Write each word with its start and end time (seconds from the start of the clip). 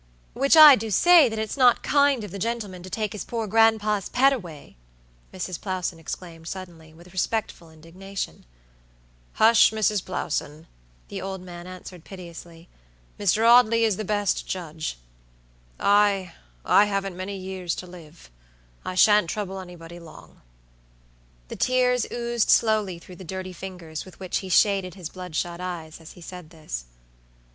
"Which 0.33 0.57
I 0.57 0.75
do 0.75 0.89
say 0.89 1.29
that 1.29 1.37
it's 1.37 1.55
not 1.55 1.83
kind 1.83 2.23
of 2.23 2.31
the 2.31 2.39
gentleman 2.39 2.81
to 2.81 2.89
take 2.89 3.13
his 3.13 3.23
poor 3.23 3.45
grandpa's 3.45 4.09
pet 4.09 4.33
away," 4.33 4.75
Mrs. 5.31 5.59
Plowson 5.61 5.99
exclaimed, 5.99 6.47
suddenly, 6.47 6.91
with 6.91 7.13
respectful 7.13 7.69
indignation. 7.69 8.43
"Hush, 9.33 9.69
Mrs. 9.71 10.03
Plowson," 10.03 10.65
the 11.09 11.21
old 11.21 11.41
man 11.41 11.67
answered, 11.67 12.03
piteously; 12.03 12.67
"Mr. 13.19 13.47
Audley 13.47 13.83
is 13.83 13.97
the 13.97 14.03
best 14.03 14.47
judge. 14.47 14.97
II 15.79 16.31
haven't 16.65 17.15
many 17.15 17.37
years 17.37 17.75
to 17.75 17.85
live; 17.85 18.31
I 18.83 18.95
sha'n't 18.95 19.29
trouble 19.29 19.59
anybody 19.59 19.99
long." 19.99 20.41
The 21.47 21.55
tears 21.55 22.07
oozed 22.11 22.49
slowly 22.49 22.97
through 22.97 23.17
the 23.17 23.23
dirty 23.23 23.53
fingers 23.53 24.03
with 24.03 24.19
which 24.19 24.37
he 24.37 24.49
shaded 24.49 24.95
his 24.95 25.09
blood 25.09 25.35
shot 25.35 25.61
eyes, 25.61 26.01
as 26.01 26.13
he 26.13 26.21
said 26.21 26.49
this. 26.49 26.85